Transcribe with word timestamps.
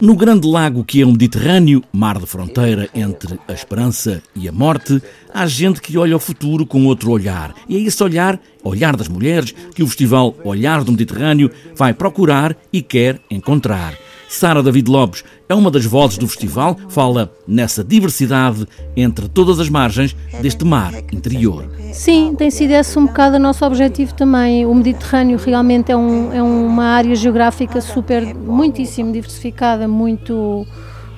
No 0.00 0.16
grande 0.16 0.48
lago 0.48 0.82
que 0.82 1.02
é 1.02 1.04
o 1.04 1.12
Mediterrâneo, 1.12 1.84
mar 1.92 2.18
de 2.18 2.24
fronteira 2.24 2.88
entre 2.94 3.38
a 3.46 3.52
esperança 3.52 4.22
e 4.34 4.48
a 4.48 4.52
morte, 4.52 5.02
há 5.32 5.46
gente 5.46 5.82
que 5.82 5.98
olha 5.98 6.16
o 6.16 6.18
futuro 6.18 6.64
com 6.64 6.86
outro 6.86 7.10
olhar. 7.10 7.54
E 7.68 7.76
é 7.76 7.80
esse 7.80 8.02
olhar, 8.02 8.40
olhar 8.64 8.96
das 8.96 9.08
mulheres, 9.08 9.54
que 9.74 9.82
o 9.82 9.86
festival 9.86 10.34
Olhar 10.42 10.82
do 10.84 10.92
Mediterrâneo 10.92 11.50
vai 11.76 11.92
procurar 11.92 12.56
e 12.72 12.80
quer 12.80 13.20
encontrar. 13.30 13.94
Sara 14.30 14.62
David 14.62 14.88
Lopes 14.88 15.24
é 15.48 15.54
uma 15.56 15.72
das 15.72 15.84
vozes 15.84 16.16
do 16.16 16.28
festival, 16.28 16.76
fala 16.88 17.34
nessa 17.48 17.82
diversidade 17.82 18.64
entre 18.96 19.28
todas 19.28 19.58
as 19.58 19.68
margens 19.68 20.14
deste 20.40 20.64
mar 20.64 20.94
interior. 21.12 21.68
Sim, 21.92 22.36
tem 22.38 22.48
sido 22.48 22.70
esse 22.70 22.96
um 22.96 23.06
bocado 23.06 23.36
o 23.36 23.38
nosso 23.40 23.64
objetivo 23.64 24.14
também. 24.14 24.64
O 24.64 24.72
Mediterrâneo 24.72 25.36
realmente 25.36 25.90
é, 25.90 25.96
um, 25.96 26.32
é 26.32 26.40
uma 26.40 26.84
área 26.84 27.16
geográfica 27.16 27.80
super, 27.80 28.32
muitíssimo 28.32 29.12
diversificada, 29.12 29.88
muito 29.88 30.64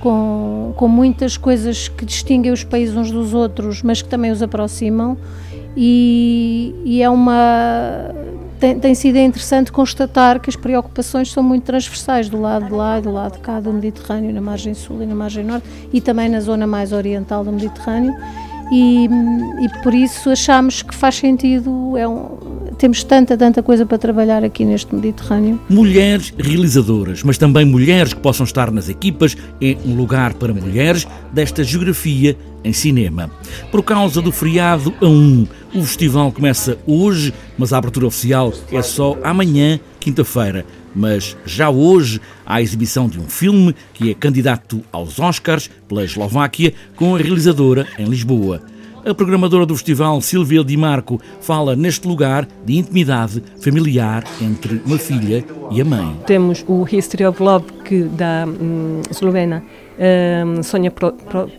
com, 0.00 0.74
com 0.76 0.86
muitas 0.86 1.38
coisas 1.38 1.88
que 1.88 2.04
distinguem 2.04 2.52
os 2.52 2.62
países 2.62 2.94
uns 2.94 3.10
dos 3.10 3.32
outros, 3.32 3.82
mas 3.82 4.02
que 4.02 4.08
também 4.08 4.30
os 4.30 4.42
aproximam. 4.42 5.16
E, 5.74 6.74
e 6.84 7.02
é 7.02 7.08
uma 7.08 8.12
tem, 8.58 8.78
tem, 8.78 8.94
sido 8.94 9.16
interessante 9.16 9.70
constatar 9.70 10.40
que 10.40 10.50
as 10.50 10.56
preocupações 10.56 11.30
são 11.30 11.42
muito 11.42 11.64
transversais 11.64 12.28
do 12.28 12.40
lado 12.40 12.66
de 12.66 12.72
lá 12.72 12.98
e 12.98 13.02
do 13.02 13.12
lado 13.12 13.32
de 13.34 13.38
cá 13.38 13.60
do 13.60 13.72
Mediterrâneo, 13.72 14.32
na 14.32 14.40
margem 14.40 14.74
sul 14.74 15.02
e 15.02 15.06
na 15.06 15.14
margem 15.14 15.44
norte, 15.44 15.66
e 15.92 16.00
também 16.00 16.28
na 16.28 16.40
zona 16.40 16.66
mais 16.66 16.92
oriental 16.92 17.44
do 17.44 17.52
Mediterrâneo. 17.52 18.14
E, 18.70 19.06
e 19.60 19.82
por 19.82 19.94
isso 19.94 20.30
achamos 20.30 20.82
que 20.82 20.94
faz 20.94 21.16
sentido, 21.16 21.96
é 21.96 22.06
um, 22.06 22.37
temos 22.78 23.02
tanta, 23.02 23.36
tanta 23.36 23.62
coisa 23.62 23.84
para 23.84 23.98
trabalhar 23.98 24.44
aqui 24.44 24.64
neste 24.64 24.94
Mediterrâneo. 24.94 25.60
Mulheres 25.68 26.32
realizadoras, 26.38 27.24
mas 27.24 27.36
também 27.36 27.64
mulheres 27.64 28.14
que 28.14 28.20
possam 28.20 28.44
estar 28.44 28.70
nas 28.70 28.88
equipas, 28.88 29.36
é 29.60 29.76
um 29.84 29.96
lugar 29.96 30.34
para 30.34 30.54
mulheres 30.54 31.06
desta 31.32 31.64
geografia 31.64 32.38
em 32.62 32.72
cinema. 32.72 33.30
Por 33.70 33.82
causa 33.82 34.22
do 34.22 34.30
feriado 34.30 34.94
a 35.00 35.06
1, 35.06 35.46
o 35.74 35.82
festival 35.82 36.30
começa 36.30 36.78
hoje, 36.86 37.34
mas 37.58 37.72
a 37.72 37.78
abertura 37.78 38.06
oficial 38.06 38.52
é 38.70 38.80
só 38.80 39.18
amanhã, 39.22 39.80
quinta-feira. 39.98 40.64
Mas 40.94 41.36
já 41.44 41.68
hoje 41.68 42.20
há 42.46 42.56
a 42.56 42.62
exibição 42.62 43.08
de 43.08 43.20
um 43.20 43.28
filme 43.28 43.74
que 43.92 44.10
é 44.10 44.14
candidato 44.14 44.82
aos 44.90 45.18
Oscars 45.18 45.70
pela 45.86 46.04
Eslováquia 46.04 46.72
com 46.96 47.14
a 47.14 47.18
realizadora 47.18 47.86
em 47.98 48.06
Lisboa. 48.06 48.62
A 49.08 49.14
programadora 49.14 49.64
do 49.64 49.74
festival, 49.74 50.20
Silvia 50.20 50.62
Di 50.62 50.76
Marco, 50.76 51.18
fala 51.40 51.74
neste 51.74 52.06
lugar 52.06 52.46
de 52.66 52.76
intimidade 52.76 53.42
familiar 53.58 54.22
entre 54.38 54.82
uma 54.84 54.98
filha 54.98 55.42
e 55.70 55.80
a 55.80 55.84
mãe. 55.84 56.14
Temos 56.26 56.62
o 56.68 56.86
History 56.86 57.24
of 57.24 57.42
Love 57.42 57.64
que 57.88 58.02
da 58.02 58.46
um, 58.46 59.00
eslovena 59.10 59.64
um, 59.98 60.62
Sonja 60.62 60.90
Pro, 60.90 61.12
Pro, 61.12 61.50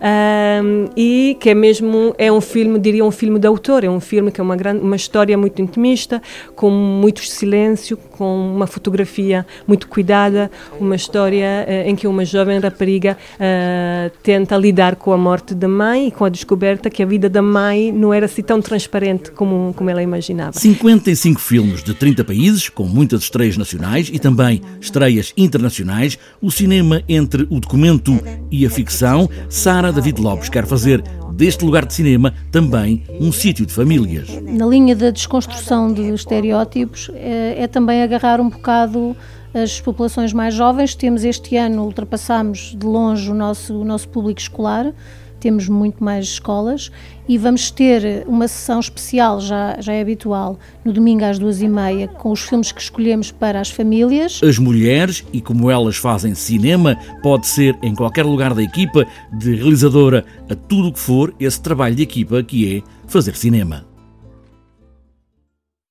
um, 0.00 0.88
e 0.96 1.36
que 1.40 1.50
é 1.50 1.54
mesmo 1.54 2.14
é 2.16 2.30
um 2.30 2.40
filme 2.40 2.78
diria 2.78 3.04
um 3.04 3.10
filme 3.10 3.38
de 3.38 3.46
autor 3.46 3.84
é 3.84 3.90
um 3.90 4.00
filme 4.00 4.30
que 4.30 4.40
é 4.40 4.44
uma 4.44 4.56
grande 4.56 4.80
uma 4.80 4.96
história 4.96 5.36
muito 5.36 5.60
intimista 5.60 6.22
com 6.54 6.70
muito 6.70 7.24
silêncio 7.24 7.96
com 7.96 8.54
uma 8.54 8.66
fotografia 8.66 9.44
muito 9.66 9.88
cuidada 9.88 10.50
uma 10.80 10.94
história 10.94 11.66
uh, 11.66 11.88
em 11.88 11.96
que 11.96 12.06
uma 12.06 12.24
jovem 12.24 12.58
rapariga 12.60 13.18
uh, 13.34 14.10
tenta 14.22 14.56
lidar 14.56 14.96
com 14.96 15.12
a 15.12 15.18
morte 15.18 15.54
da 15.54 15.68
mãe 15.68 16.08
e 16.08 16.10
com 16.10 16.24
a 16.24 16.28
descoberta 16.28 16.88
que 16.88 17.02
a 17.02 17.06
vida 17.06 17.28
da 17.28 17.42
mãe 17.42 17.92
não 17.92 18.14
era 18.14 18.26
assim 18.26 18.42
tão 18.42 18.62
transparente 18.62 19.32
como 19.32 19.74
como 19.76 19.90
ela 19.90 20.02
imaginava. 20.02 20.52
55 20.52 21.40
filmes 21.40 21.82
de 21.82 21.92
30 21.92 22.24
países 22.24 22.68
com 22.68 22.84
muitas 22.84 23.22
estreias 23.22 23.56
nacionais 23.56 24.08
e 24.12 24.18
também 24.18 24.62
estreias 24.80 25.07
internacionais 25.36 26.18
o 26.40 26.50
cinema 26.50 27.02
entre 27.08 27.46
o 27.50 27.60
documento 27.60 28.18
e 28.50 28.66
a 28.66 28.70
ficção 28.70 29.28
Sara 29.48 29.92
David 29.92 30.20
Lopes 30.20 30.48
quer 30.48 30.66
fazer 30.66 31.02
deste 31.32 31.64
lugar 31.64 31.86
de 31.86 31.94
cinema 31.94 32.34
também 32.50 33.04
um 33.20 33.30
sítio 33.30 33.64
de 33.64 33.72
famílias. 33.72 34.28
Na 34.42 34.66
linha 34.66 34.96
da 34.96 35.10
desconstrução 35.10 35.92
de 35.92 36.02
estereótipos, 36.12 37.10
é, 37.14 37.62
é 37.62 37.66
também 37.66 38.02
agarrar 38.02 38.40
um 38.40 38.48
bocado 38.48 39.16
as 39.54 39.80
populações 39.80 40.32
mais 40.32 40.54
jovens. 40.54 40.94
Temos 40.94 41.24
este 41.24 41.56
ano, 41.56 41.84
ultrapassamos 41.84 42.74
de 42.76 42.86
longe 42.86 43.30
o 43.30 43.34
nosso, 43.34 43.74
o 43.74 43.84
nosso 43.84 44.08
público 44.08 44.40
escolar 44.40 44.92
temos 45.38 45.68
muito 45.68 46.02
mais 46.02 46.26
escolas 46.26 46.90
e 47.28 47.36
vamos 47.36 47.70
ter 47.70 48.24
uma 48.26 48.48
sessão 48.48 48.80
especial, 48.80 49.40
já, 49.40 49.80
já 49.80 49.92
é 49.92 50.00
habitual, 50.00 50.58
no 50.84 50.92
domingo 50.92 51.24
às 51.24 51.38
duas 51.38 51.60
e 51.60 51.68
meia, 51.68 52.08
com 52.08 52.30
os 52.32 52.40
filmes 52.40 52.72
que 52.72 52.80
escolhemos 52.80 53.30
para 53.30 53.60
as 53.60 53.70
famílias. 53.70 54.40
As 54.42 54.58
mulheres, 54.58 55.24
e 55.32 55.40
como 55.40 55.70
elas 55.70 55.96
fazem 55.96 56.34
cinema, 56.34 56.96
pode 57.22 57.46
ser 57.46 57.76
em 57.82 57.94
qualquer 57.94 58.24
lugar 58.24 58.54
da 58.54 58.62
equipa, 58.62 59.06
de 59.32 59.54
realizadora 59.54 60.24
a 60.48 60.54
tudo 60.54 60.88
o 60.88 60.92
que 60.92 61.00
for, 61.00 61.34
esse 61.38 61.60
trabalho 61.60 61.94
de 61.94 62.02
equipa 62.02 62.42
que 62.42 62.78
é 62.78 62.82
fazer 63.06 63.36
cinema. 63.36 63.84